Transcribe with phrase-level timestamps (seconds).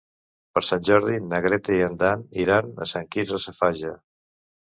[0.53, 3.95] Per Sant Jordi na Greta i en Dan iran a Sant Quirze Safaja.